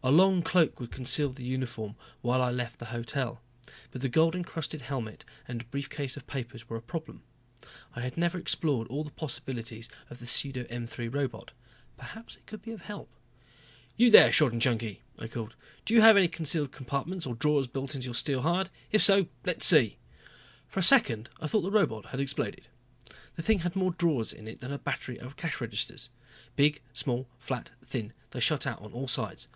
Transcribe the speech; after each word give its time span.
A 0.00 0.12
long 0.12 0.40
cloak 0.42 0.80
would 0.80 0.90
conceal 0.90 1.28
the 1.32 1.44
uniform 1.44 1.94
while 2.22 2.40
I 2.40 2.50
left 2.50 2.78
the 2.78 2.86
hotel, 2.96 3.42
but 3.90 4.00
the 4.00 4.08
gold 4.08 4.34
encrusted 4.34 4.80
helmet 4.80 5.22
and 5.46 5.60
a 5.60 5.64
brief 5.66 5.90
case 5.90 6.16
of 6.16 6.26
papers 6.26 6.66
were 6.66 6.78
a 6.78 6.80
problem. 6.80 7.24
I 7.94 8.00
had 8.00 8.16
never 8.16 8.38
explored 8.38 8.88
all 8.88 9.04
the 9.04 9.10
possibilities 9.10 9.86
of 10.08 10.18
the 10.18 10.26
pseudo 10.26 10.64
M 10.70 10.86
3 10.86 11.08
robot, 11.08 11.50
perhaps 11.98 12.36
it 12.36 12.46
could 12.46 12.62
be 12.62 12.70
of 12.70 12.82
help. 12.82 13.10
"You 13.98 14.10
there, 14.10 14.32
short 14.32 14.54
and 14.54 14.62
chunky," 14.62 15.02
I 15.18 15.28
called. 15.28 15.54
"Do 15.84 15.92
you 15.92 16.00
have 16.00 16.16
any 16.16 16.28
concealed 16.28 16.72
compartments 16.72 17.26
or 17.26 17.34
drawers 17.34 17.66
built 17.66 17.94
into 17.94 18.06
your 18.06 18.14
steel 18.14 18.40
hide? 18.42 18.70
If 18.90 19.02
so, 19.02 19.26
let's 19.44 19.66
see." 19.66 19.98
For 20.68 20.80
a 20.80 20.82
second 20.82 21.28
I 21.38 21.48
thought 21.48 21.62
the 21.62 21.70
robot 21.70 22.06
had 22.06 22.20
exploded. 22.20 22.68
The 23.34 23.42
thing 23.42 23.58
had 23.58 23.76
more 23.76 23.90
drawers 23.92 24.32
in 24.32 24.48
it 24.48 24.60
than 24.60 24.72
a 24.72 24.78
battery 24.78 25.20
of 25.20 25.36
cash 25.36 25.60
registers. 25.60 26.08
Big, 26.56 26.80
small, 26.94 27.28
flat, 27.38 27.72
thin, 27.84 28.14
they 28.30 28.40
shot 28.40 28.64
out 28.66 28.80
on 28.80 28.92
all 28.92 29.08
sides. 29.08 29.48